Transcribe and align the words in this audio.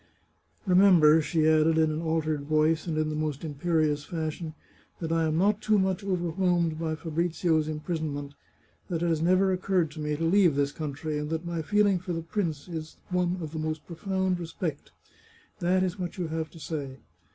"Remember," 0.65 1.21
she 1.21 1.45
added 1.47 1.77
in 1.77 1.91
an 1.91 2.01
altered 2.01 2.45
voice, 2.45 2.87
and 2.87 2.97
in 2.97 3.09
the 3.09 3.15
most 3.15 3.43
imperious 3.43 4.03
fashion," 4.03 4.55
that 4.99 5.11
I 5.11 5.25
am 5.25 5.37
not 5.37 5.61
too 5.61 5.77
much 5.77 6.03
over 6.03 6.31
whelmed 6.31 6.79
by 6.79 6.95
Fabrizio's 6.95 7.67
imprisonment, 7.67 8.33
that 8.89 9.03
it 9.03 9.07
has 9.07 9.21
never 9.21 9.53
oc 9.53 9.61
curred 9.61 9.91
to 9.91 9.99
me 9.99 10.15
to 10.15 10.23
leave 10.23 10.55
this 10.55 10.71
country, 10.71 11.19
and 11.19 11.29
that 11.29 11.45
my 11.45 11.61
feeling 11.61 11.99
for 11.99 12.13
the 12.13 12.23
prince 12.23 12.67
is 12.67 12.97
one 13.11 13.37
of 13.41 13.51
the 13.51 13.59
most 13.59 13.85
profound 13.85 14.39
respect. 14.39 14.91
That 15.59 15.83
is 15.83 15.99
what 15.99 16.17
you 16.17 16.29
have 16.29 16.49
to 16.49 16.59
say. 16.59 16.97